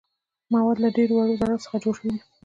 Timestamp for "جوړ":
1.83-1.93